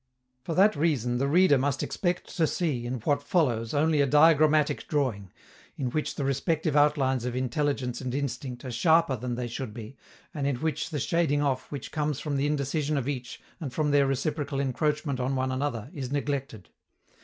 For 0.43 0.55
that 0.55 0.75
reason 0.75 1.19
the 1.19 1.27
reader 1.27 1.59
must 1.59 1.83
expect 1.83 2.35
to 2.37 2.47
see 2.47 2.87
in 2.87 3.01
what 3.01 3.21
follows 3.21 3.71
only 3.71 4.01
a 4.01 4.07
diagrammatic 4.07 4.87
drawing, 4.87 5.31
in 5.77 5.91
which 5.91 6.15
the 6.15 6.25
respective 6.25 6.75
outlines 6.75 7.23
of 7.23 7.35
intelligence 7.35 8.01
and 8.01 8.15
instinct 8.15 8.65
are 8.65 8.71
sharper 8.71 9.15
than 9.15 9.35
they 9.35 9.45
should 9.47 9.75
be, 9.75 9.95
and 10.33 10.47
in 10.47 10.55
which 10.55 10.89
the 10.89 10.99
shading 10.99 11.43
off 11.43 11.71
which 11.71 11.91
comes 11.91 12.19
from 12.19 12.35
the 12.35 12.47
indecision 12.47 12.97
of 12.97 13.07
each 13.07 13.41
and 13.59 13.73
from 13.73 13.91
their 13.91 14.07
reciprocal 14.07 14.59
encroachment 14.59 15.19
on 15.19 15.35
one 15.35 15.51
another 15.51 15.91
is 15.93 16.11
neglected. 16.11 16.69